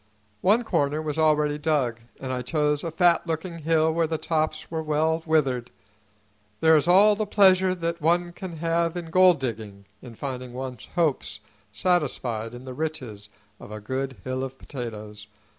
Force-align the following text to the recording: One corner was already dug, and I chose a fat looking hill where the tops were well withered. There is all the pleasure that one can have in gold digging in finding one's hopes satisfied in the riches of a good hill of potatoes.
One 0.41 0.63
corner 0.63 0.99
was 0.99 1.19
already 1.19 1.59
dug, 1.59 1.99
and 2.19 2.33
I 2.33 2.41
chose 2.41 2.83
a 2.83 2.89
fat 2.89 3.27
looking 3.27 3.59
hill 3.59 3.93
where 3.93 4.07
the 4.07 4.17
tops 4.17 4.71
were 4.71 4.81
well 4.81 5.21
withered. 5.27 5.69
There 6.59 6.75
is 6.75 6.87
all 6.87 7.15
the 7.15 7.27
pleasure 7.27 7.75
that 7.75 8.01
one 8.01 8.33
can 8.33 8.57
have 8.57 8.97
in 8.97 9.11
gold 9.11 9.39
digging 9.39 9.85
in 10.01 10.15
finding 10.15 10.53
one's 10.53 10.85
hopes 10.95 11.39
satisfied 11.71 12.55
in 12.55 12.65
the 12.65 12.73
riches 12.73 13.29
of 13.59 13.71
a 13.71 13.79
good 13.79 14.15
hill 14.23 14.43
of 14.43 14.57
potatoes. 14.57 15.27